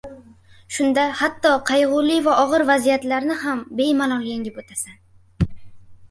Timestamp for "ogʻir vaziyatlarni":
2.43-3.35